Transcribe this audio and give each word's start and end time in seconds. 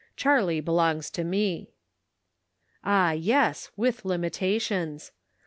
Charlie 0.15 0.61
belongs 0.61 1.11
to 1.11 1.23
me." 1.23 1.73
Ah, 2.83 3.11
yes, 3.11 3.69
with 3.77 4.03
limitations. 4.03 5.11